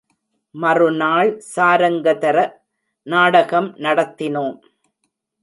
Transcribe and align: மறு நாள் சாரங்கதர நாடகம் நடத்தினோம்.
மறு 0.55 0.87
நாள் 0.91 1.29
சாரங்கதர 1.55 2.37
நாடகம் 3.07 3.69
நடத்தினோம். 3.77 4.57